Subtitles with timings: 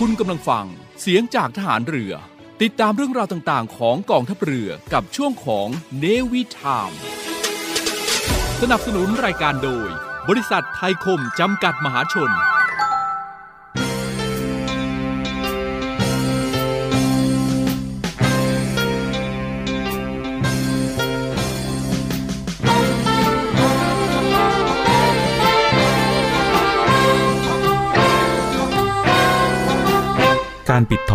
[0.00, 0.66] คุณกำลังฟัง
[1.00, 2.12] เสียงจากทหารเรือ
[2.62, 6.90] ติดตามเรื่องราวต่างๆ ของกองทัพเรือกับช่วงของเนวิทาม
[8.60, 9.88] สนับสนุนรายการโดย
[10.28, 12.30] บริษัทไทยคมจำกัดมหาชน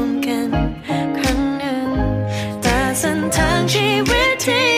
[0.00, 0.48] วมกัน
[1.18, 1.88] ครั้งหนึ่ง
[2.62, 4.71] แต่เส้นทางชีวิตที่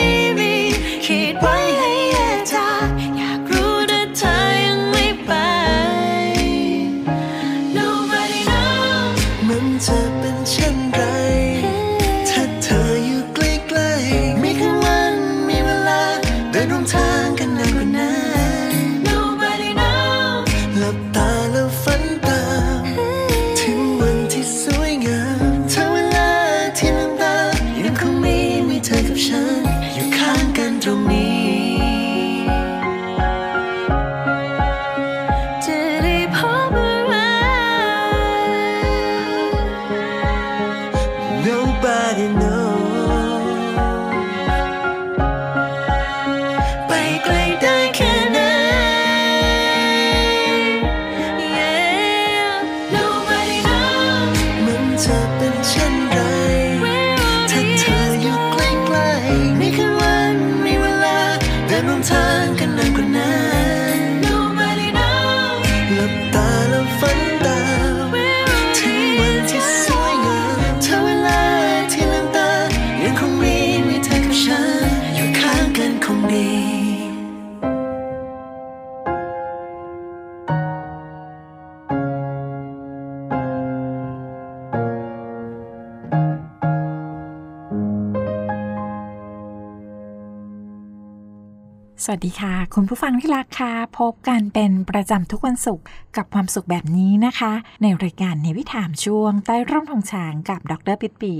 [92.07, 95.85] สวัสดีค่ะ คุณผู้ฟังที่รักค่ะ พบกันเป็นประจำทุกวันศุกร์
[96.15, 101.35] กับความสุขแบบนี้นะคะ ในรายการในวิถามช่วงใต้ร่มทองช้างกับดรปิดปี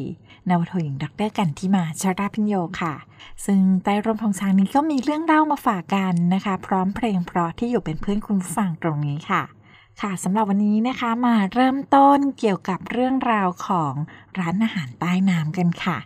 [0.50, 2.94] นวทหญิงดรกันที่มาชาราพิญโยค่ะ
[3.46, 9.44] ซึ่งใต้ร่มทองช้างนี้ก็มีเรื่องเล่ามาฝากกันนะคะ พร้อมเพลงเพราะที่อยู่เป็นเพื่อนคุณผู้ฟังตรงนี้ค่ะ
[10.02, 13.94] ค่ะสำหรับวันนี้นะคะมาเริ่มต้นเกี่ยวกับเรื่องราวของ
[14.40, 15.98] ร้านอาหารใต้น้ำกันค่ะ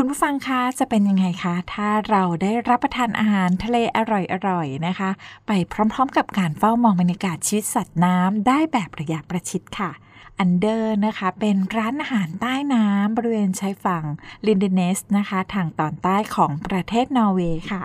[0.00, 3.98] คุณผู้ฟังคะจะเป็นยังไงคะ ถ้าเราได้รับประทานอาหารทะเลอ
[4.48, 5.10] ร่อยๆนะคะ
[5.46, 9.90] ไปพร้อมๆ กับการเฝ้ามองบรรยากาศชีวิตสัตว์น้ำได้แบบระยะประชิดค่ะ
[10.40, 14.04] Under นะคะ เป็นร้านอาหารใต้น้ำบริเวณชายฝั่ง
[14.46, 17.84] ลินเดเนสนะคะ ทางตอนใต้ของประเทศนอร์เวย์ค่ะ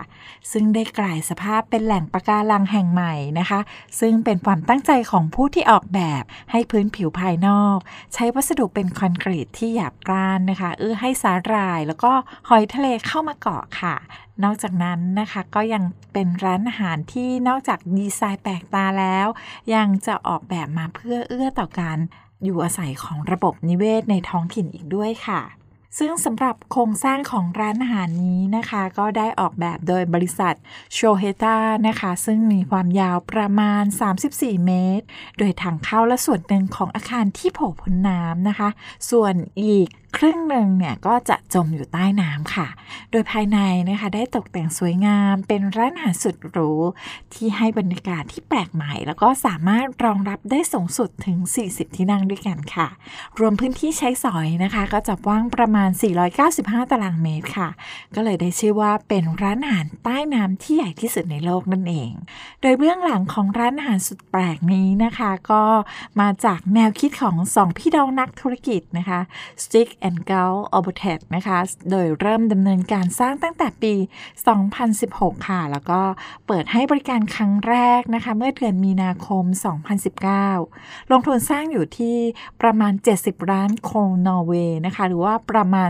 [0.51, 3.59] ซึ่งได้กลายสภาพเป็นแหล่งปะการังแห่งใหม่นะคะ
[3.99, 7.77] ซึ่งเป็นความตั้งใจของผู้ที่ออกแบบให้พื้นผิวภายนอก
[8.13, 12.11] ใช้วัสดุเป็นคอนกรีตที่หยาบกร้านนะคะ เอื้อให้สาหร่ายแล้วก็
[12.49, 13.95] หอยทะเลเข้ามาเกาะค่ะ
[14.43, 15.83] นอกจากนั้นนะคะก็ยัง
[16.13, 19.27] เป็นร้านอาหารที่นอกจากดีไซน์แปลกตาแล้ว
[19.73, 21.97] ยังจะออกแบบมาเพื่อเอื้อต่อการ
[22.43, 25.41] อยู่อาศัยของระบบนิเวศในท้องถิ่นอีกด้วยค่ะ
[25.99, 30.55] ซึ่งสำหรับโครงสร้างของร้านอาหารนี้นะคะ ก็ได้ออกแบบโดยบริษัท
[30.93, 31.57] โชเฮตา
[31.87, 33.83] นะคะ ซึ่งมีความยาวประมาณ
[34.23, 35.05] 34 เมตร
[35.37, 38.69] โดยทางเข้าและส่วนหนึ่งของอาคารที่โผล่พ้นน้ำนะคะ
[39.09, 39.87] ส่วนอีก
[40.17, 42.67] ครึ่งหนึ่งเนี่ยก็จะจมอยู่ใต้น้ำค่ะ
[43.11, 46.71] โดยภายในนะคะได้ตกแต่งสวยงามเป็นร้านอาหารสุดหรู
[47.33, 51.37] ที่ให้บรรยากาศที่แปลกใหม่ แล้วก็สามารถรองรับได้สูงสุดถึง
[51.67, 52.87] 40 ที่นั่งด้วยกันค่ะ
[53.39, 55.89] รวมพื้นที่ใช้สอยนะคะ ก็จะกว้างประมาณ
[56.39, 57.69] 495 ตารางเมตรค่ะ
[58.15, 62.11] ก็เลยได้ชื่อว่าเป็นร้านอาหารใต้น้ำที่ใหญ่ที่สุดในโลกนั่นเอง
[62.61, 65.63] โดยเบื้องหลังของร้านอาหารสุดแปลกนี้นะคะ ก็
[66.21, 69.19] มาจากแนวคิดของสองพี่น้องนักธุรกิจนะคะ
[69.63, 71.59] Stick and g a l o b o t e c นะคะ
[71.91, 73.93] โดยเริ่มดำเนินการสร้างตั้งแต่ปี
[74.69, 76.01] 2016 ค่ะ แล้วก็
[76.47, 79.43] เปิดให้บริการครั้งแรกนะคะ เมื่อเดือนมีนาคม
[80.27, 82.17] 2019 ลงทุนสร้างอยู่ที่
[82.61, 83.97] ประมาณ 70 ล้านโคร
[84.27, 85.89] นอร์เวย์นะคะ หรือว่าประมาณ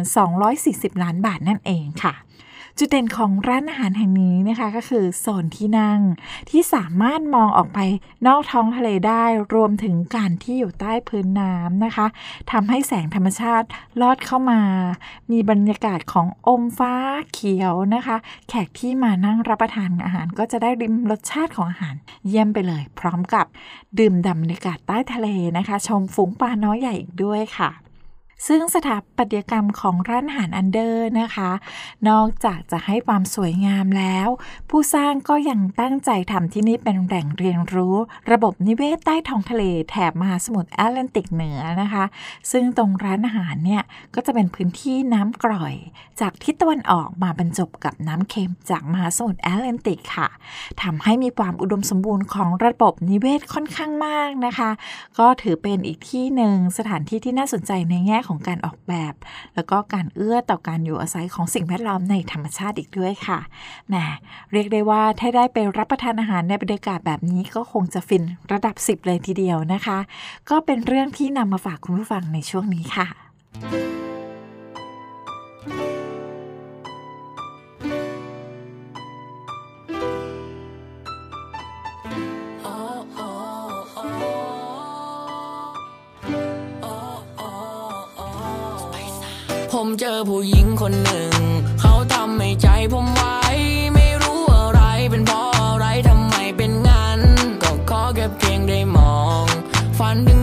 [0.52, 2.14] 240 ล้านบาทนั่นเองค่ะ
[2.80, 6.00] จุดเด่นของร้านอาหารแห่งนี้นะคะก็คือโซนที่นั่ง
[6.50, 7.80] ที่สามารถมองออกไป
[8.28, 9.24] นอกท้องทะเลได้
[9.54, 12.08] รวมถึงการที่อยู่ใต้พื้นน้ำนะคะ
[12.52, 13.68] ทำให้แสงธรรมชาติ
[14.02, 14.62] ลอดเข้ามา
[15.32, 16.94] มีบรรยากาศของอมฟ้า
[17.34, 18.18] เขียวนะคะ
[18.50, 21.96] แขกที่มานั่งรับประทานอาหารก็จะได้ริมรสชาติของอาหาร
[22.28, 23.46] เยี่ยมไปเลย พร้อมกับ
[24.00, 25.28] ดื่มด่ำบรรยากาศใต้ทะเล
[25.58, 27.83] นะคะ ชมฝูงปลาน้อยใหญ่อีกด้วยค่ะ
[28.48, 31.52] ซึ่งสถาปัตยกรรมของร้านอาหาร Under นะคะ
[32.10, 34.28] นอกจากจะให้ความสวยงามแล้ว
[34.70, 37.96] ผู้สร้างก็ยังตั้งใจทำที่นี่เป็นแหล่งเรียนรู้
[38.32, 42.04] ระบบนิเวศใต้ท้องทะเลแถบมหาสมุทรแอตแลนติกเหนือนะคะ
[42.52, 43.84] ซึ่งตรงร้านอาหารเนี่ย
[44.16, 45.74] ก็จะเป็นพื้นที่น้ำกร่อย
[46.22, 50.30] จากทิศตะวันออกมาบรรจบกับน้ำเค็มจากมหาสมุทรแอตแลนติกค่ะ
[50.82, 54.70] ทำให้มีความอุดมสมบูรณ์ของระบบนิเวศค่อนข้างมากนะคะ
[55.20, 59.14] ก็ถือเป็นอีกที่หนึ่งสถานที่ที่น่าสนใจในแง่ของการออกแบบ
[59.56, 63.40] แล้วก็การเอื้อต่อการอยู่อาศัยของสิ่งแวดล้อมในธรรมชาติอีกด้วยค่ะ
[63.88, 63.96] แหม
[64.52, 69.98] เรียกได้ว่าถ้าได้ไปรับประทานอาหารในบรรยากาศแบบนี้ก็คงจะฟินระดับ 10 เลยทีเดียวนะคะ
[70.50, 73.93] ก็เป็นเรื่องที่นำมาฝากคุณผู้ฟังในช่วงนี้ค่ะ
[89.86, 91.34] ผมเจอผู้หญิงคนหนึ่ง
[91.82, 93.40] เขาทำให้ใจผมไว้
[93.94, 97.22] ไม่รู้อะไรเป็นเพราะอะไรทำไมเป็นงั้น
[97.64, 99.46] ก็ขอแค่เพียงได้มอง
[99.98, 100.43] ฝันถึง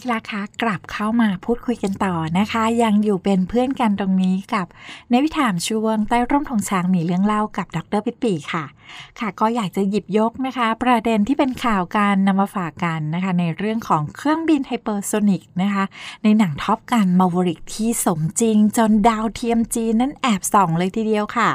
[0.00, 4.66] ที่รักคะกลับเข้ามาพูดคุยกันต่อนะคะ ยังอยู่เป็นเพื่อนกันตรงนี้กับ
[5.10, 8.64] ในวิถามช่วงใต้ร่มธงช้างมีเรื่องเล่ากับดรปิปปีค่ะ
[9.20, 15.84] ค่ะ ก็อยากจะหยิบยกนะคะ ประเด็นที่เป็นข่าวคราวนำมาฝากกันนะคะ ในเรื่องของเครื่องบิน hypersonic นะคะ
[16.22, 21.50] ในหนัง Top Gun Maverick ที่สมจริง จนดาวเทียมจีนนั้นแอบส่องเลยทีเดียวค่ะ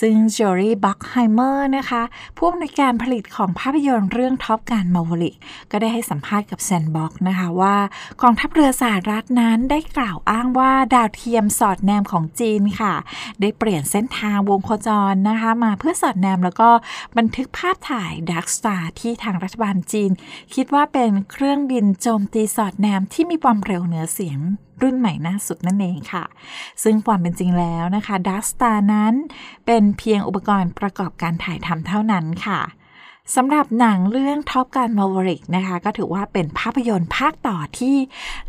[0.00, 2.02] ซึ่ง Jerry Bruckheimer นะคะ
[2.36, 5.36] ผู้อำนวยการผลิตของภาพยนตร์เรื่อง Top Gun Maverick
[5.70, 7.76] ก็ได้ให้สัมภาษณ์กับ Sandboxx นะคะว่า
[8.22, 12.94] กองทัพเรือสหรัฐนั้นได้กล่าวอ้างว่าดาวเทียมสอดแนมของจีนค่ะ
[13.40, 16.70] ได้เปลี่ยนเส้นทางวงโคจรนะคะ มาเพื่อสอดแนมแล้วก็
[17.18, 20.10] บันทึกภาพถ่าย Darkstar ที่ทางรัฐบาลจีน
[20.54, 24.38] คิดว่าเป็นเครื่องบินโจมตีสอดแนมที่มีความเร็วเหนือเสียง
[24.82, 26.24] รุ่นใหม่ล่าสุดนั่นเองค่ะ
[26.82, 29.14] ซึ่งความเป็นจริงแล้วนะคะ Darkstar นั้น
[29.66, 32.60] เป็นเพียงอุปกรณ์ประกอบการถ่ายทำเท่านั้นค่ะ
[33.36, 37.96] สำหรับหนังเรื่อง Top Gun Maverick นะคะ ก็ถือว่าเป็นภาพยนตร์ภาคต่อที่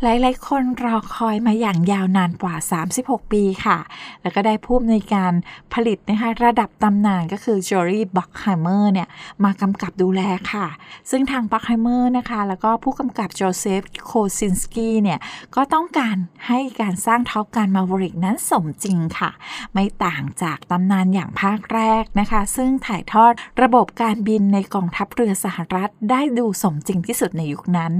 [0.02, 2.54] หลาย ๆ คนรอคอยมาอย่างยาวนานกว่า
[2.94, 3.78] 36 ปีค่ะ
[4.22, 5.32] แล้วก็ได้ผู้อำนวยการ
[5.74, 9.08] ผลิตนะคะระดับตำนานก็คือ Jerry Bruckheimer เนี่ย
[9.44, 10.22] มากำกับดูแล
[10.52, 10.66] ค่ะ
[11.10, 15.18] ซึ่งทาง Bruckheimer นะคะ แล้วก็ผู้กำกับ Joseph Kosinski เนี่ย
[15.54, 16.16] ก็ต้องการ
[16.48, 19.30] ให้การสร้าง Top Gun Maverick นั้นสมจริงค่ะ
[19.72, 27.92] ไม่ต่างจากตำนานอย่างภาคแรกนะคะ ซึ่งถ่ายทอดระบบการบินในกองทัพเรือสหรัฐได้ดูสมจริงที่สุดในยุคนั้น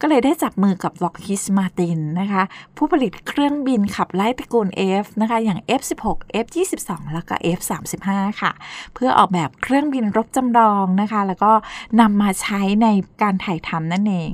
[0.00, 2.42] ก็เลยได้จับมือกับล็อกฮิสมาตินนะคะ
[2.76, 4.68] ผู้ผลิตเครื่องบินขับไล่ตระกูล
[5.02, 8.08] F นะคะอย่าง F16 F22 แล้วก็ F35
[8.40, 8.52] ค่ะ
[8.94, 11.52] เพื่อออกแบบเครื่องบินรบจำลองนะคะ แล้วก็
[12.00, 12.88] นำมาใช้ใน
[13.22, 14.32] การถ่ายทำนั่นเอง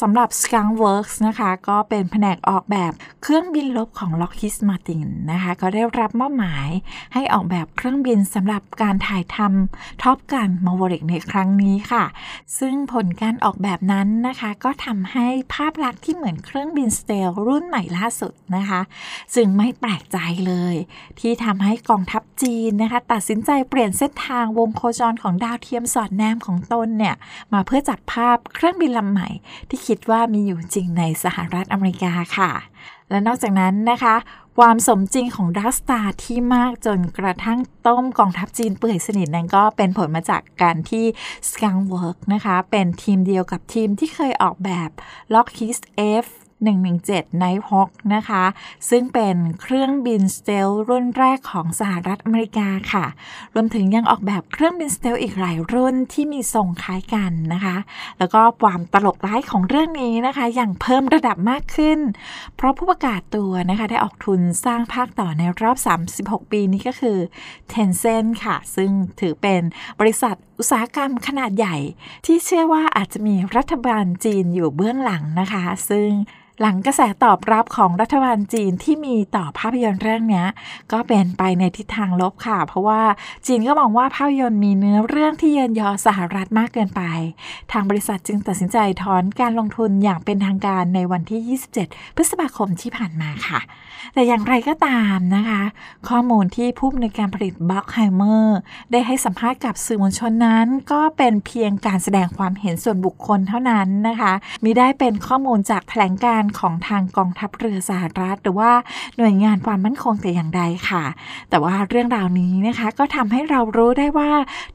[0.00, 6.68] สำหรับ Skunk Works นะคะก็เป็นแผนกออกแบบเครื่องบินลบของ Lockheed Martin นะคะก็ได้รับมอบหมาย
[7.14, 12.04] ให้ออกแบบเครื่องบินสำหรับการถ่ายทำ Top Gun Maverick ในครั้งนี้ค่ะ
[12.58, 18.80] ซึ่งผลการออกแบบนั้นนะคะ ก็ทำให้ภาพลักษณ์ที่เหมือนเครื่องบิน stealth รุ่นใหม่ล่าสุดนะคะ
[19.34, 20.74] จึงไม่แปลกใจเลย
[21.20, 27.14] ที่ทำให้กองทัพจีนนะคะ ตัดสินใจเปลี่ยนเส้นทางวงโคจรของดาวเทียมสอดแนมของตนเนี่ย
[27.52, 29.28] มาเพื่อจับภาพเครื่องบินลำใหม่
[29.68, 32.52] ที่คิดว่ามีอยู่จริงในสหรัฐอเมริกาค่ะ
[33.10, 34.16] และนอกจากนั้นนะคะ
[34.58, 41.04] ความสมจริงของ Darkstar ที่มากจนกระทั่งต้มกองทัพจีนเปื่อยสนิทนั้นก็เป็นผลมาจากการที่
[41.50, 44.90] Skunk Works นะคะ เป็นทีมเดียวกับทีมที่เคยออกแบบ
[45.34, 45.78] Lockheed
[46.24, 46.26] F
[46.96, 48.44] 117 Nighthawk นะคะ
[48.90, 53.06] ซึ่งเป็นเครื่องบิน stealth รุ่นแรกของสหรัฐอเมริกาค่ะ
[53.54, 57.76] รวมถึงยังออกแบบเครื่องบิน stealth อีกหลายรุ่นที่มีทรงคล้ายกันนะคะ
[58.18, 61.98] แล้วก็ความตลกร้ายของเรื่องนี้นะคะย่างเพิ่มระดับมากขึ้น
[62.56, 65.76] เพราะผู้ประกาศตัวนะคะได้ออกทุนสร้างภาคต่อในรอบ
[66.14, 67.18] 36 ปีนี้ก็คือ
[67.72, 68.90] Tencent ค่ะ ซึ่ง
[69.20, 69.62] ถือเป็น
[70.00, 71.76] บริษัท อุตสาหกรรมขนาดใหญ่
[72.26, 76.10] ที่เชื่อว่าอาจจะมีรัฐบาลจีนอยู่เบื้องหลังนะคะ ซึ่ง
[76.62, 80.44] หลังกระแสตอบรับของรัฐบาลจีนที่มีต่อภาพยนตร์เรื่องนี้
[80.92, 83.02] ก็เป็นไปในทิศทางลบค่ะ เพราะว่า
[83.46, 87.02] จีนก็มองว่าภาพยนตร์มีเนื้อเรื่องที่เยินยอสหรัฐมากเกินไป
[87.72, 93.60] ทางบริษัทจึงตัดสินใจถอนการลงทุนอย่างเป็นทางการในวันที่ 27 พฤษภาคมที่ผ่านมาค่ะ
[94.14, 95.62] แต่อย่างไรก็ตามนะคะ
[96.08, 98.58] ข้อมูลที่ผู้ในวยการผลิตบัคไฮเมอร์
[98.92, 104.32] ได้ให้สัมภาษณ์กับสื่อมวลชนนั้นก็เป็นเพียงการแสดงความเห็นส่วนบุคคลเท่านั้นนะคะ
[104.64, 108.72] มิได้เป็นข้อมูลจากแถลงการของทางกองทัพเรือสหรัฐ หรือว่า
[109.16, 111.04] หน่วยงานความมั่นคงแต่อย่างใดค่ะ
[111.50, 114.30] แต่ว่าเรื่องราวนี้นะคะก็ทำให้เรารู้ได้ว่า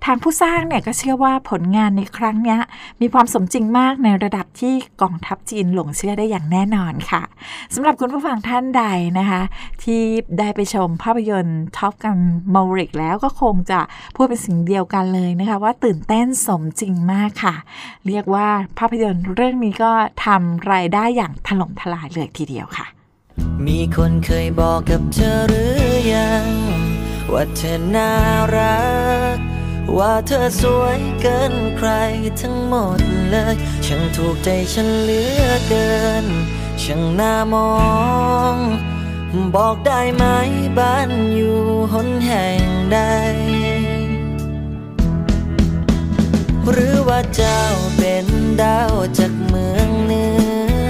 [0.05, 2.57] ทางผู้สร้างเนี่ยก็เชื่อว่าผลงานในครั้งนี้
[3.01, 7.21] มีความสมจริงมากในระดับที่กองทัพจีนหลงเชื่อได้อย่างแน่นอนค่ะ
[7.73, 8.83] สำหรับคุณผู้ฟังท่านใด
[9.19, 9.41] นะคะ
[9.83, 10.01] ที่
[10.39, 12.17] ได้ไปชมภาพยนตร์ท็อปกัน
[12.53, 13.79] มาริกแล้วก็คงจะ
[14.15, 17.55] พูดเป็นสิ่งเดียวกันเลยนะคะว่าตื่นเต้นสมจริงมากค่ะ
[18.07, 18.47] เรียกว่า
[18.77, 19.91] ภาพยนตร์เรื่องนี้ก็
[20.25, 22.85] ทำรายได้อย่างถล่มทลายเลยทีเดียวค่ะ
[23.67, 26.45] มีคนเคยบอกกับเธอหรือยัง
[27.31, 28.11] ว่าเธอน่า
[28.55, 28.81] รั
[29.35, 29.37] ก
[29.97, 31.89] ว่าเธอสวยเกินใคร
[32.41, 35.89] ทั้งหมดเลยช่างถูกใจฉันเหลือเกิ
[36.23, 36.25] น
[36.81, 37.71] ช่างน่ามอ
[38.53, 38.55] ง
[39.55, 40.23] บอกได้ไหม
[40.77, 41.59] บ้านอยู่
[41.93, 42.61] หนแห่ง
[42.93, 42.99] ใด
[46.71, 47.61] หรือว่าเจ้า
[47.97, 48.25] เป็น
[48.61, 50.87] ดาวจากเมืองเหนือ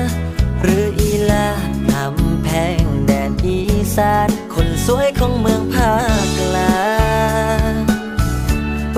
[0.61, 1.49] หรืออีลา
[1.91, 2.49] ทำแพ
[2.81, 3.57] งแดนอี
[3.95, 6.85] สานคนสวยของเมืองภาคกลา
[7.71, 7.73] ง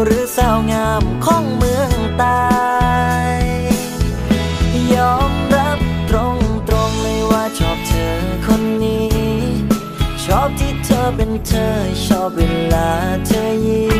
[0.03, 2.43] หรือสาวงามของเมืองใต้
[4.95, 8.15] ยอมรับตรงตรงๆเลยว่าชอบเธอ
[8.45, 9.07] คนนี้
[10.23, 11.69] ชอบที่เธอเป็นเธอ
[12.05, 12.41] ชอบเว
[12.73, 12.89] ลา
[13.25, 13.92] เธอยิ้ม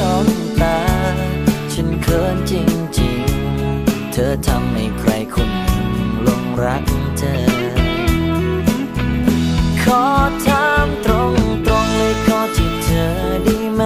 [0.00, 0.28] ที่อจ้อง
[0.62, 0.78] ตา
[1.72, 2.52] ฉันเขินจ
[2.98, 5.50] ริงๆ เธอทำให้ใครคน
[6.26, 6.84] ลงรัก
[7.18, 7.36] เธอ
[9.82, 10.04] ขอ
[10.46, 11.32] ถามตรง
[11.66, 13.10] ตรงๆเลยขอที่เธอ
[13.46, 13.84] ด้ไหม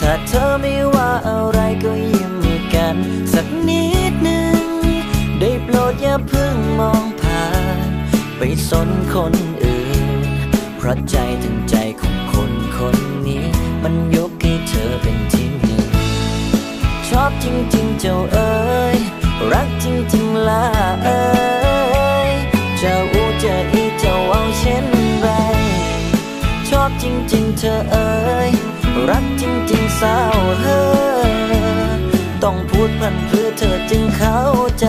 [0.00, 2.34] ถ้าเธอไม่ว่าอะไรก็ยิ้ม
[2.74, 2.96] กัน
[3.32, 4.60] สักนิดหนึ่ง
[5.40, 7.44] ได้โปรดอย่าเพิ่งมองผ่า
[7.86, 7.88] น
[8.36, 9.84] ไปสนคนอื่
[10.26, 10.28] น
[10.76, 13.44] เพราะใจถึงใจของคนคนนี้
[13.84, 14.35] มันยก
[14.96, 15.82] เธอเป็นที่หนึ่ง
[17.08, 18.54] ชอบจริง ๆ เจ้าเอ๋
[18.96, 18.98] ย
[19.52, 20.66] รักจริง ๆล่ะ
[21.04, 21.22] เอ๋
[22.28, 22.30] ย
[22.80, 24.86] จะอูจะอีจะเอาเช่น
[25.20, 25.28] ไร
[26.68, 28.10] ชอบจริง ๆ เธอเอ๋
[28.48, 28.50] ย
[29.08, 31.96] รักจริง ๆสาวเฮ้อ
[32.42, 34.42] ต้องพูดพันเพื่อเธอจึงเข้า
[34.80, 34.86] ใจ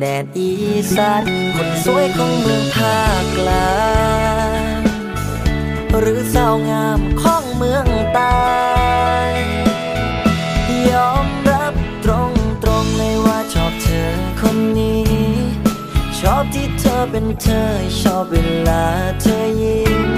[0.00, 0.50] แดดอี
[0.94, 1.24] สาน
[1.56, 3.70] คนสวยของเมืองภาคกลา
[4.78, 4.80] ง
[5.98, 8.38] หรือสาวงามของเมืองใต้
[10.90, 12.32] ยอมรับตรง
[12.62, 15.04] ตรงๆเลยว่าชอบเธอคนนี้
[16.18, 17.64] ชอบที่เธอเป็นเธอ
[18.00, 18.36] ชอบเว
[18.68, 18.84] ลา
[19.20, 20.10] เธอยิ้ม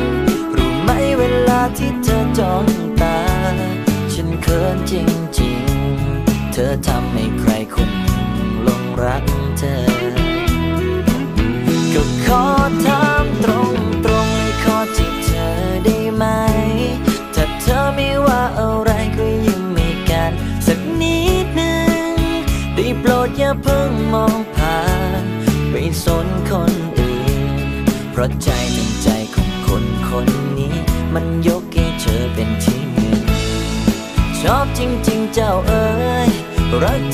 [0.57, 2.67] รู้ไหมเวลาที่เธอจ้อง
[3.01, 3.19] ตา
[4.13, 4.93] ฉันเขินจ
[5.39, 7.50] ริงๆ เธอทำให้ใคร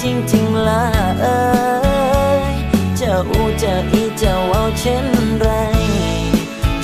[0.03, 0.85] จริงๆล่ะ
[1.21, 1.41] เอ๋
[2.43, 2.45] ย
[2.97, 5.07] เจ้าอูเจ้าอีเจ้าเอาเช่น
[5.39, 5.49] ไร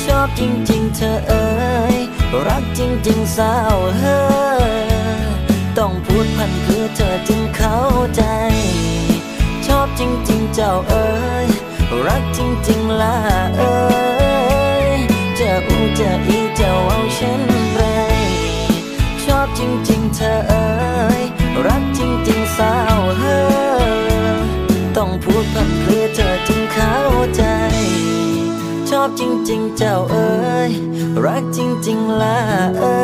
[0.04, 1.46] ชอบจริงๆเธอเอ๋
[1.94, 1.96] ย
[2.46, 4.72] รักจริงๆสาวเฮ้อ
[5.78, 7.78] ต้องพูดพันเพื่อเธอจึงเข้า
[8.16, 8.22] ใจ
[9.66, 11.10] ชอบจริงๆเจ้าเอ๋
[11.44, 11.46] ย
[12.06, 12.38] รักจ
[12.68, 13.16] ริงๆล่ะ
[13.56, 13.76] เอ๋
[14.86, 14.90] ย
[15.36, 17.42] เจ้าอูเจ้าอีเจ้าเอาเช่น
[17.74, 17.82] ไร
[19.24, 19.60] ชอบจ
[19.90, 20.51] ริงๆเธอ
[29.02, 30.70] อบจริง ๆ เจ้าเอ๋ย
[31.24, 32.38] รักจริง ๆล่ะ
[32.80, 33.00] เอ๋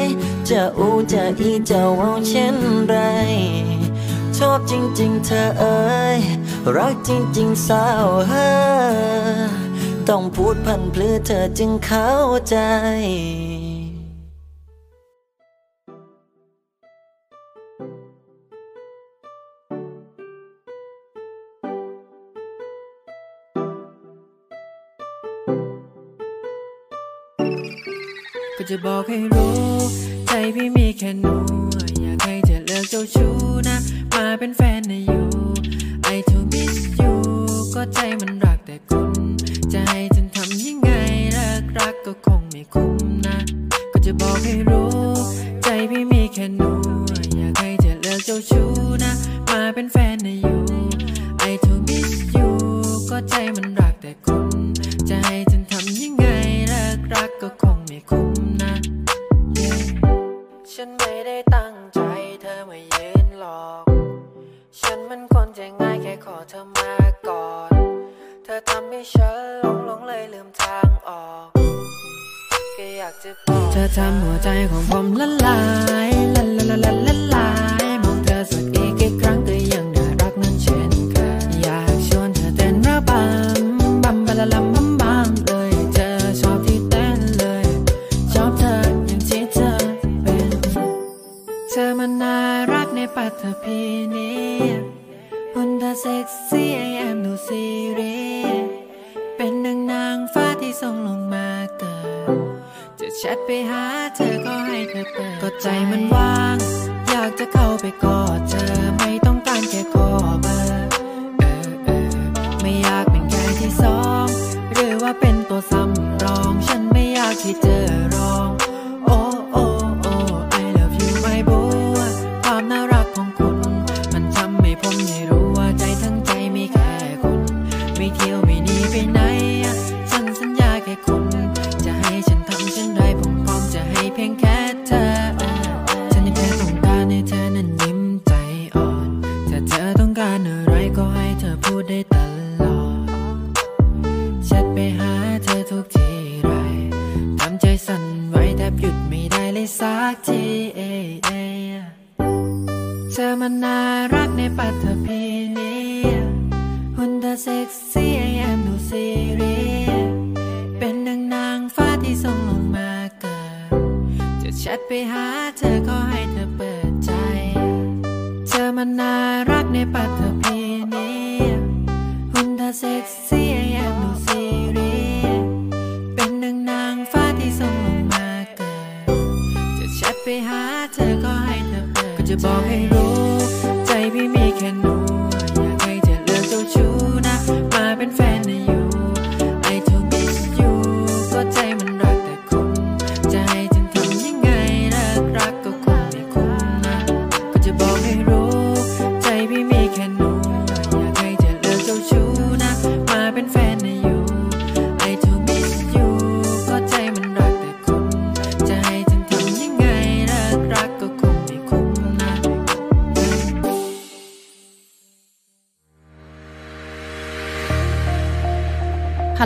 [0.00, 0.02] ย
[0.48, 2.96] จะอูจะอีจะเอาเช่นไร
[4.36, 6.18] ชอบจริง ๆ เธอเอ๋ย
[6.76, 8.50] รักจริง ๆ สาวเฮ้
[9.38, 9.48] อ
[10.08, 12.12] ต้องพูดพันเพื่อเธอจึงเข้า
[12.48, 12.56] ใจ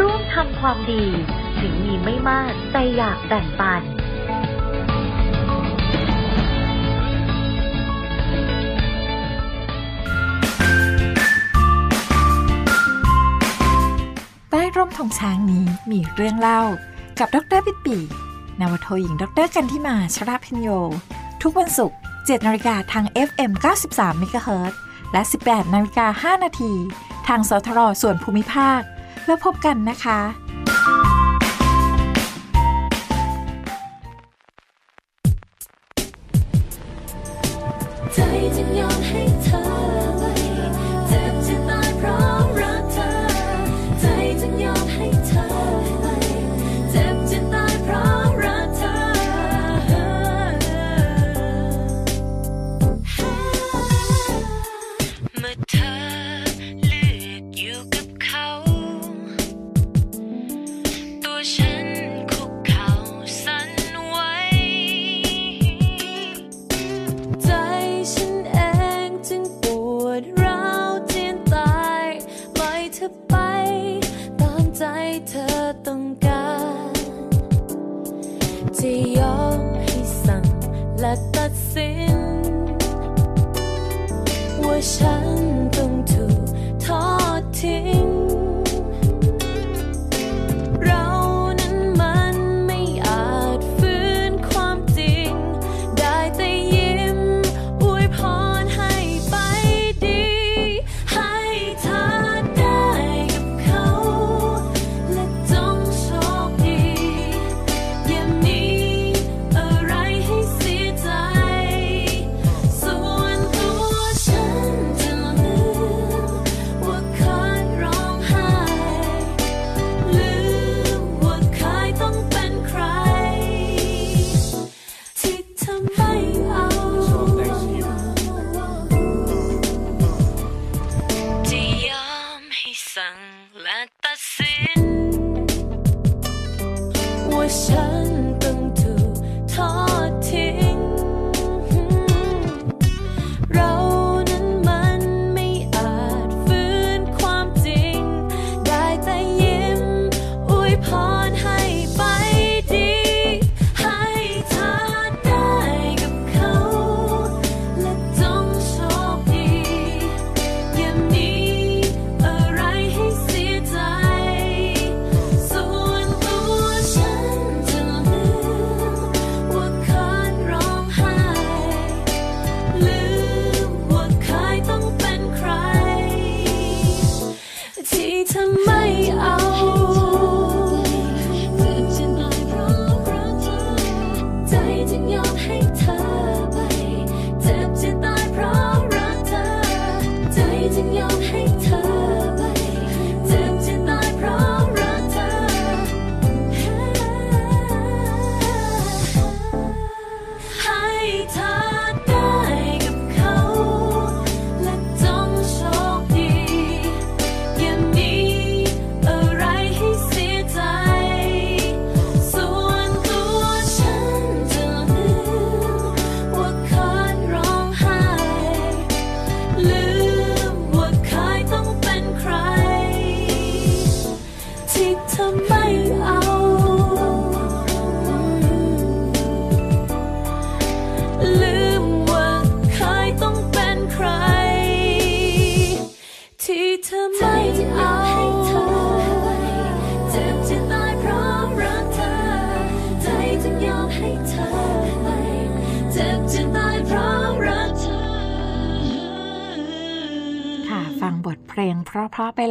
[0.00, 1.04] ร่วมทำความดี
[1.60, 3.82] ถึงมีไม่มากแต่อยากแบ่งปัน
[14.50, 16.60] ใต้ร่มธงช้างนี้มีเรื่องเล่า
[17.20, 17.98] กับดรปิดปี
[18.60, 20.68] นาวโทหญิงดรกันทิมาชราพิญโย
[21.42, 23.52] ทุกวันศุกร์7นาฬิกาทาง FM
[23.88, 24.74] 93 MHz
[25.12, 26.72] และ 18นาฬิกา5นาที
[27.28, 28.82] ทางสทรส่วนภูมิภาค
[29.26, 30.45] แล้วพบกันนะคะ
[74.78, 74.84] ใจ
[75.28, 75.48] เธอ
[75.86, 76.48] ต้องกา
[76.92, 76.94] ร
[78.78, 80.44] จะยอมให้สั่ง
[81.00, 82.18] และตัดสิน
[84.64, 85.28] ว่าฉัน
[85.76, 86.42] ต้องถูก
[86.84, 87.04] ทอ
[87.40, 88.15] ดทิ้ง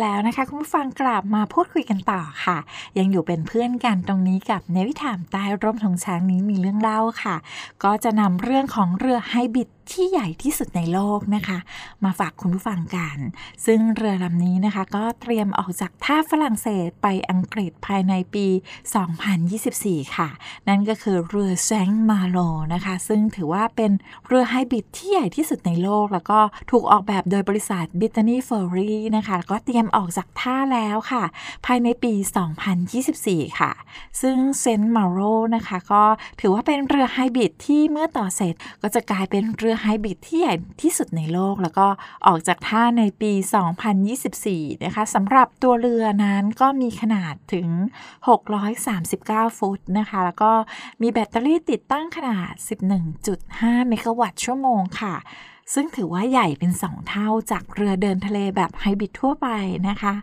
[0.02, 2.58] แล้วนะคะ คุณผู้ฟังกลับมาพูดคุยกันต่อค่ะ
[2.98, 7.36] ยังอยู่เป็นเพื่อนกันตรงนี้กับเนวิถามใต้ร่มธงช้างนี้มีเรื่องเล่าค่ะ
[7.84, 11.58] ก็จะนำเรื่องของเรือไฮบิด ที่ใหญ่ที่สุดในโลกนะคะ
[12.04, 13.18] มาฝากคุณผู้ฟังกัน
[13.66, 18.48] ซึ่งเรือลำนี้นะคะ ก็เตรียมออกจากท่าฝรั่งเศสไปอังกฤษภายในปี
[19.32, 20.30] 2024 ค่ะ
[20.68, 22.38] นั่นก็คือเรือแซงมาโล
[22.74, 23.92] นะคะ ซึ่งถือว่าเป็น
[24.28, 26.40] เรือไฮบริดที่ใหญ่ที่สุดในโลก แล้วก็
[26.72, 31.24] ถูกออกแบบโดยบริษัทบิต n นีเฟอร์รี่นะคะแล้วก็เตรียมออกจากท่าแล้วค่ะ
[31.66, 32.14] ภายในปี
[32.86, 33.72] 2024 ค่ะ
[34.22, 35.20] ซึ่งเซนต์มาโร
[35.56, 36.04] นะคะ ก็
[36.40, 41.88] ถือว่าเป็นเรือไฮบริดที่เมื่อต่อเสร็จก็จะกลายเป็นเรือไฮบริดที่ใหญ่ที่สุดในโลก แล้วก็
[42.28, 43.32] ออกจากท่าในปี
[44.08, 47.68] 2024 นะคะสำหรับตัวเรือนั้นก็มีขนาดถึง
[48.84, 50.52] 639 ฟุตนะคะ แล้วก็
[51.02, 52.54] มีแบตเตอรี่ติดตั้งขนาด
[53.22, 55.16] 11.5 เมกะวัตต์ชั่วโมงค่ะ
[55.74, 59.48] ซึ่งถือว่าใหญ่เป็น 2 เท่าจากเรือเดินทะเลแบบไฮบริดทั่วไป
[59.90, 60.14] นะคะ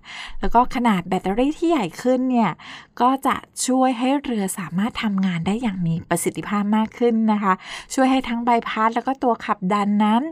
[0.41, 2.53] แล้วก็ขนาดแบตเตอรี่ที่ใหญ่ขึ้นเนี่ย
[3.01, 3.37] ก็จะ
[3.67, 7.53] ช่วยให้เรือสามารถทำงานได้อย่างมีประสิทธิภาพมากขึ้นนะคะ
[7.95, 10.23] ช่วยให้ทั้งใบพัดแล้วก็ตัวขับดันนั้น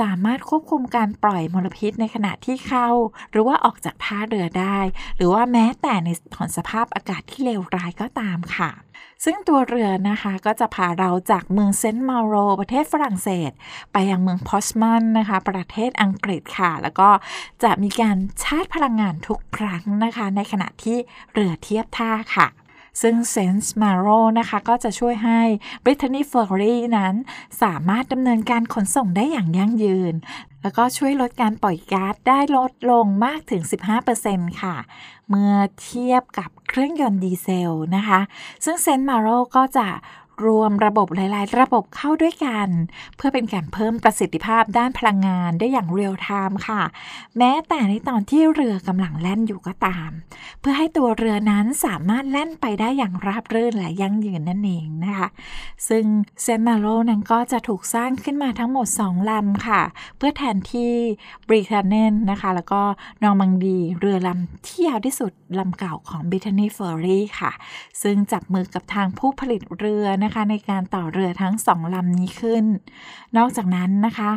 [0.00, 2.88] สามารถควบคุมการปล่อยมลพิษในขณะที่เข้า
[3.30, 4.78] หรือว่าออกจากท่าเรือได้
[5.16, 8.70] หรือว่าแม้แต่ในถอนสภาพอากาศที่เลวร้ายก็ตามค่ะ
[9.24, 13.50] ซึ่งตัวเรือนะคะก็จะพาเราจากเมืองเซนต์มาโรประเทศฝรั่งเศส
[13.92, 17.08] ไปยังเมืองพอสมันนะคะ ประเทศอังกฤษค่ะ แล้วก็
[17.62, 20.96] จะมีการชาร์จพลังงานทุกครั้งนะคะ ในขณะที่
[21.32, 22.48] เรือเทียบท่าค่ะ
[23.02, 24.06] ซึ่งเซนส์มาโร
[24.38, 25.40] นะคะก็จะช่วยให้
[25.84, 27.14] Brittany Ferry นั้น
[27.62, 30.14] สามารถดำเนินการขนส่งได้อย่างยั่งยืน
[30.62, 33.62] แล้วก็ช่วยลดการปล่อยก๊าซได้ลดลงมากถึง
[34.12, 34.76] 15%ค่ะ
[35.28, 38.20] เมื่อเทียบกับเครื่องยนต์ดีเซลนะคะ
[38.64, 39.86] ซึ่ง Saint-Malo ก็จะ
[40.44, 42.68] รวมระบบหลาย ๆ ระบบเข้าด้วยกัน
[43.16, 46.82] เพื่อเป็นการเพิ่มประสิทธิภาพด้านพลังงานได้อย่าง real-time ค่ะ
[47.38, 50.10] แม้แต่ในตอนที่เรือกำลังแล่นอยู่ก็ตาม
[50.60, 55.28] เพื่อให้ตัวเรือนั้นสามารถแล่นไปได้อย่างราบรื่นและยั่งยืนนั่นเองนะคะ
[55.88, 56.04] ซึ่ง
[56.42, 59.82] Saint-Malo นั้นก็จะถูกสร้างขึ้นมาทั้งหมด 2 ลำค่ะ
[60.16, 60.92] เพื่อแทนที่
[61.48, 62.82] บริทาเนนนะคะ แล้วก็
[63.22, 67.52] นองมังดีเรือลำที่ยาวที่สุดลำเก่าของ Brittany Ferry ค่ะ
[68.02, 72.64] ซึ่งจับมือกับทางผู้ผลิตเรือนะคะในการต่อเรือทั้งสองลำนี้ขึ้น
[73.36, 74.30] นอกจากนั้นนะคะ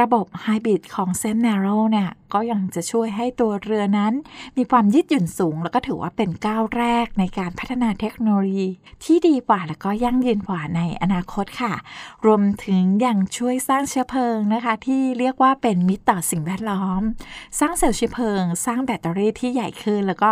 [0.00, 4.12] ระบบไฮบริดของเซน n นโรเนี่ยก็ยังจะช่วยให้ตัวเรือนั้น
[4.56, 8.68] มีความยืดหยุ่นสูง แล้วก็ถือว่าเป็นก้าวแรกในการพัฒนาเทคโนโลยี
[9.04, 11.74] ที่ดีกว่าและก็ยั่งยืนกว่าในอนาคตค่ะ
[12.26, 17.02] รวมถึงยังช่วยสร้างเชื้อเพลิงนะคะ ที่เรียกว่าเป็นมิตรต่อสิ่งแวดล้อม
[17.60, 20.30] สร้างเซลล์เชื้อเพลิง สร้างแบตเตอรี่ที่ใหญ่ขึ้น แล้วก็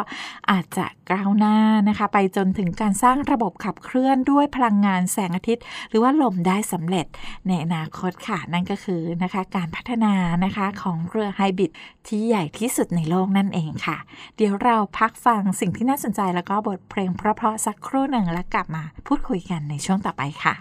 [0.51, 1.57] อาจจะก้าวหน้า
[1.89, 7.07] นะคะ ไปจนถึงการสร้างระบบขับเคลื่อนด้วยพลังงานแสงอาทิตย์ หรือว่าลมได้สำเร็จ
[7.49, 11.71] ในอนาคตค่ะ นั่นก็คือนะคะการพัฒนานะคะของเรือไฮบริด
[12.07, 13.97] ที่ใหญ่ที่สุดในโลกนั่นเองค่ะ
[14.37, 20.55] เดี๋ยวเราพักฟังสิ่งที่น่าสนใจแล้วก็บทเพลงเพราะๆสักครู่หนึ่งแล้วกลับมาพูดคุยกันในช่วงต่อไปค่ะ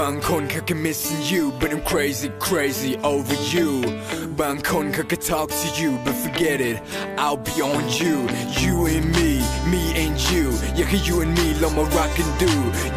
[0.00, 3.68] บางคนเขาแค่ missing you but I'm crazy crazy over you
[4.40, 6.76] บางคนเขาแค่ talk to you but forget it
[7.24, 8.14] I'll be on you
[8.62, 9.30] you and me
[9.72, 10.44] me and you
[10.76, 12.50] อยากให้ you and me ลองมา rock and do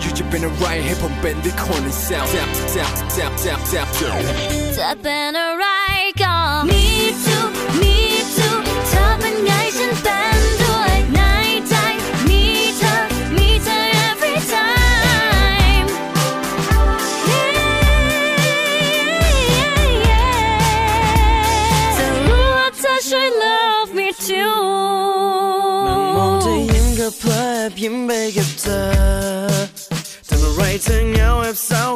[0.03, 4.17] you จะเป็นอะไรให้ผมเป็นได้คนใน sound tap tap tap tap tap tap
[4.77, 5.65] จะเป็นอะไร
[6.21, 6.35] ก็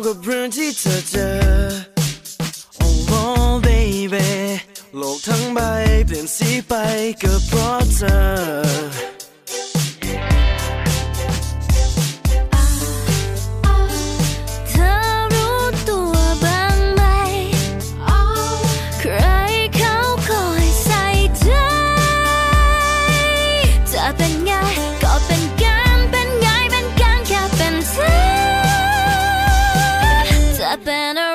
[0.06, 1.30] กับเรื่องที่เธอเจอ
[3.10, 4.28] Oh baby
[4.96, 5.58] โลกทั้งใบ
[6.08, 31.29] เจะเ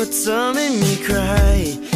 [0.00, 1.89] were turning me cry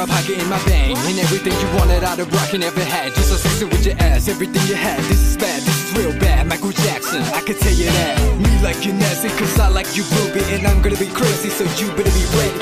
[0.00, 3.12] my pocket, in my bank And everything you wanted out of rock and never had.
[3.14, 4.98] Just associated with your ass, everything you had.
[5.10, 6.46] This is bad, this is real bad.
[6.46, 8.16] Michael Jackson, I can tell you that.
[8.38, 10.42] Me like you nasty, cause I like you groovy.
[10.54, 12.60] And I'm gonna be crazy, so you better be ready.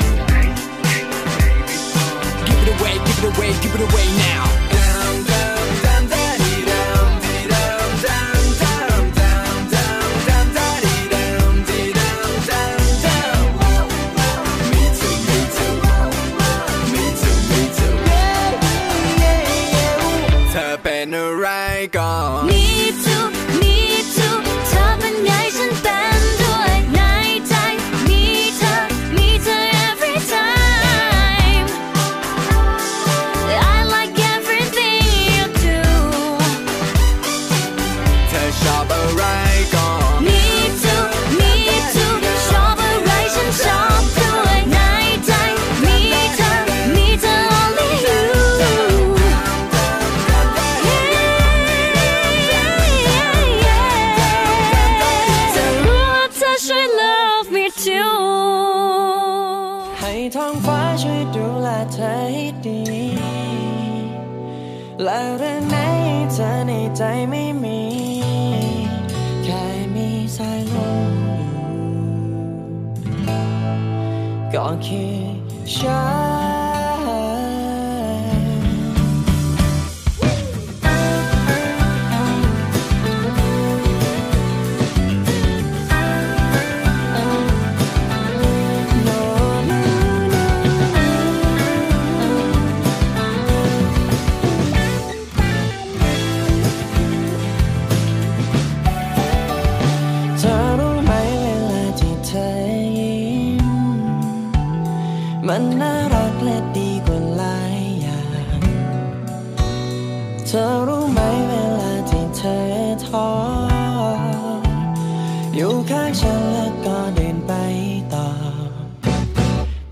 [2.47, 4.68] Give it away, give it away, give it away now.
[105.51, 108.23] มันน่ารักและดีกว่าหลายอย่า
[108.57, 108.61] ง
[110.47, 112.59] เธอรู้ไหมเวลาที่เธอ
[113.05, 113.29] ท้อ
[115.55, 117.53] อยู่ข้างฉันแล้วก็เดินไป
[118.13, 118.27] ต่อ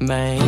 [0.05, 0.46] ไม่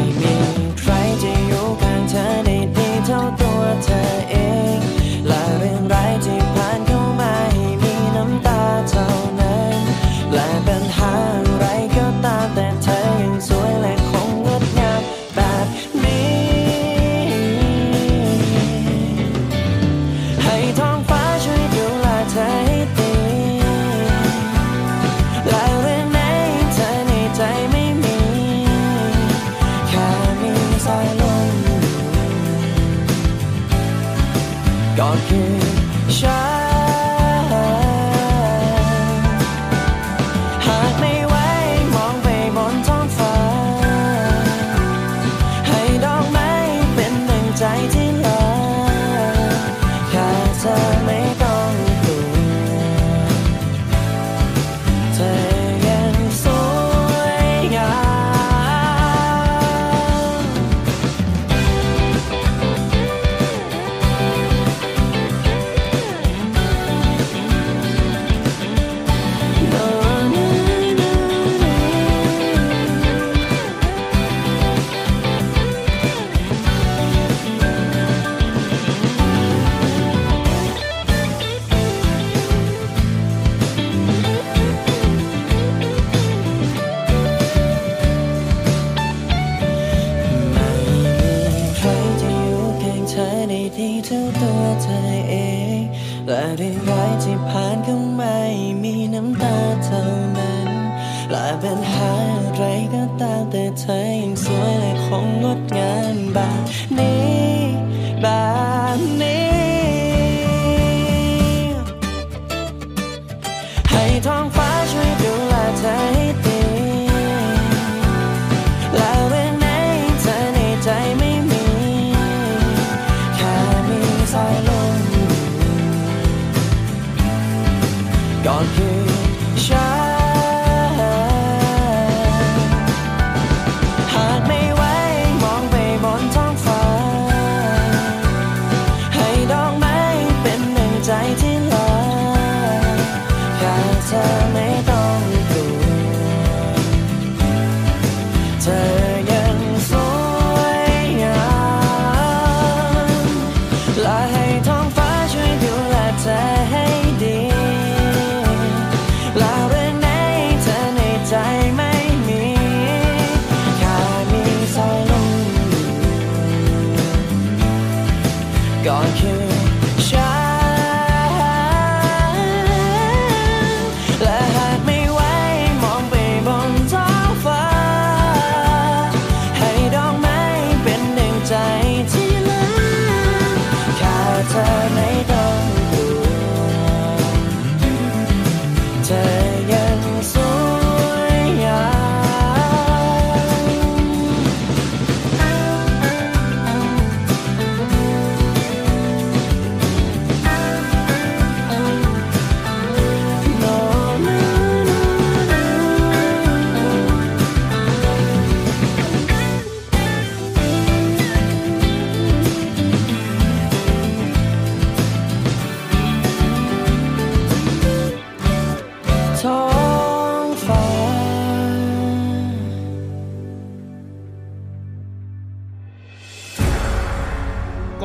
[103.88, 104.09] า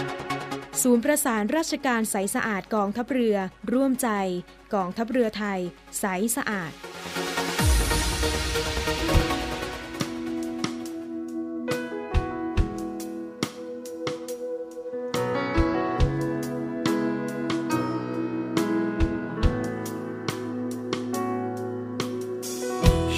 [0.81, 3.37] ศูนย์ประสานราชการใสสะอาดกองทัพเรือ
[3.73, 4.09] ร่วมใจ
[4.73, 5.59] กองทัพเรือไทย
[5.99, 6.05] ใส
[6.35, 6.71] สะอาด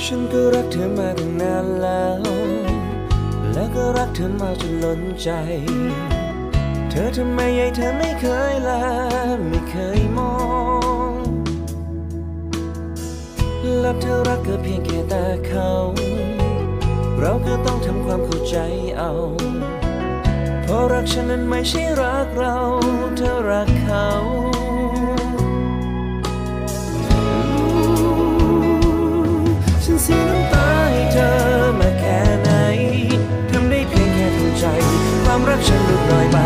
[0.04, 2.22] ฉันก็รักเธอมาตั้งนานแล้ว
[3.54, 5.30] แล้วก็รักเธอมาจนล้นใจ
[6.96, 8.84] เธอทำไมยัยเธอไม่เคยลา
[9.50, 10.34] ไม่เคยมอ
[11.10, 11.12] ง
[13.80, 15.70] แล้วเธอรักก็เพียงแค่ต่เขา
[17.20, 18.58] เราก็ต้องทำความเข้าใจ
[18.98, 19.12] เอา
[20.62, 22.58] เพราะรักฉันนั้นไม่ใช่รักเรา
[23.18, 24.08] เธอรักเขา
[29.84, 31.32] ฉันเสียน้ำตาให้เธอ
[31.80, 32.50] มาแค่ไหน
[33.50, 34.66] ทำได้เพียงแค่ทำใจ
[35.24, 36.40] ความรักฉันลดน้อยไป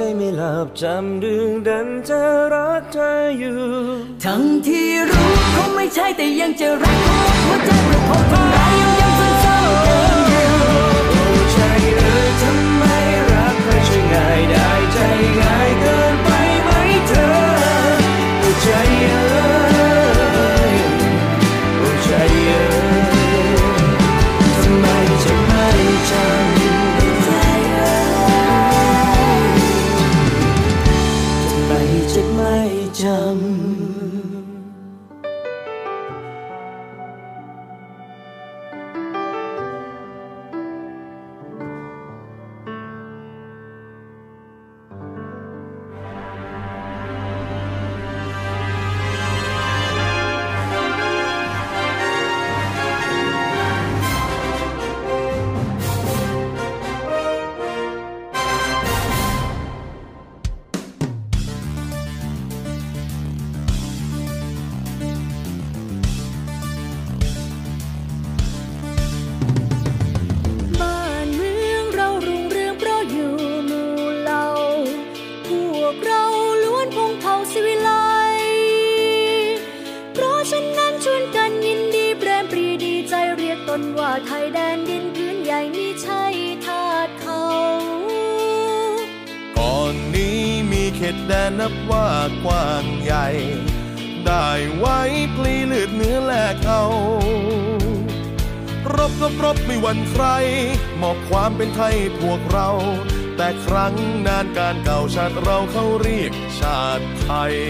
[0.00, 2.20] ใจไม่หลับจำดึงดันจะ
[2.52, 3.58] รักเธออยู่
[4.24, 7.08] ทั้งที่รู้เขาไม่ใช่แต่ยังจะรักเข
[7.44, 8.77] หัวใจเพราะเขาทำ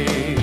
[0.06, 0.37] sing.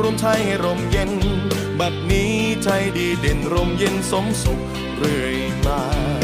[0.00, 1.12] รวมไทยให้ร่มเย็น
[1.78, 2.32] บัดนี้
[2.62, 4.60] ไทยดีเด่นร่มเย็นสมสุข
[4.98, 5.36] เรื่อย
[5.66, 6.23] มา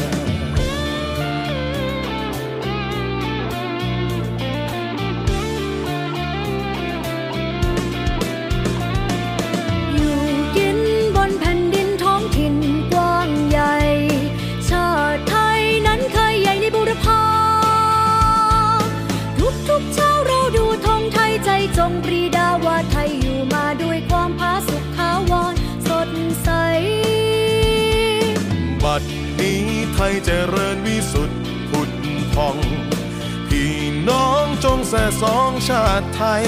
[35.23, 36.47] สองชาติไทย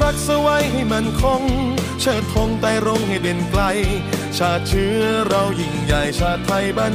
[0.00, 1.42] รักสไว้ให้มันคง
[2.00, 3.62] เชิดธงไต่รงให้เด่นไกล
[4.38, 6.94] ชาติเชื้อเรายิ่งใหญ่ชาติไทยบ้าน